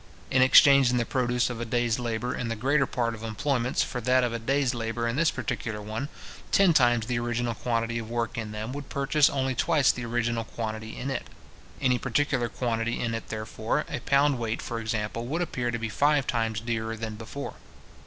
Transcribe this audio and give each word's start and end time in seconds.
In 0.31 0.41
exchanging 0.41 0.97
the 0.97 1.05
produce 1.05 1.51
of 1.51 1.61
a 1.61 1.63
day's 1.63 1.99
labour 1.99 2.33
in 2.33 2.47
the 2.47 2.55
greater 2.55 2.87
part 2.87 3.13
of 3.13 3.21
employments 3.23 3.83
for 3.83 4.01
that 4.01 4.23
of 4.23 4.33
a 4.33 4.39
day's 4.39 4.73
labour 4.73 5.07
in 5.07 5.15
this 5.15 5.29
particular 5.29 5.79
one, 5.79 6.09
ten 6.51 6.73
times 6.73 7.05
the 7.05 7.19
original 7.19 7.53
quantity 7.53 7.99
of 7.99 8.09
work 8.09 8.35
in 8.35 8.51
them 8.51 8.73
would 8.73 8.89
purchase 8.89 9.29
only 9.29 9.53
twice 9.53 9.91
the 9.91 10.03
original 10.03 10.43
quantity 10.45 10.97
in 10.97 11.11
it. 11.11 11.27
Any 11.79 11.99
particular 11.99 12.49
quantity 12.49 12.99
in 12.99 13.13
it, 13.13 13.29
therefore, 13.29 13.85
a 13.87 13.99
pound 13.99 14.39
weight, 14.39 14.59
for 14.59 14.79
example, 14.79 15.27
would 15.27 15.43
appear 15.43 15.69
to 15.69 15.77
be 15.77 15.87
five 15.87 16.25
times 16.25 16.61
dearer 16.61 16.97
than 16.97 17.13
before. 17.13 17.53